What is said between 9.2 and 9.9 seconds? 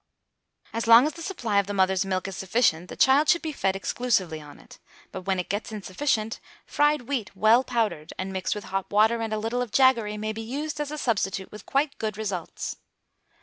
and a little of